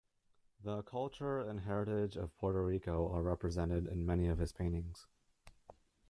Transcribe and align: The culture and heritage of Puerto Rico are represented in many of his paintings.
The 0.63 0.81
culture 0.81 1.39
and 1.41 1.59
heritage 1.59 2.15
of 2.17 2.35
Puerto 2.39 2.65
Rico 2.65 3.07
are 3.13 3.21
represented 3.21 3.85
in 3.85 4.03
many 4.03 4.29
of 4.29 4.39
his 4.39 4.51
paintings. 4.51 5.05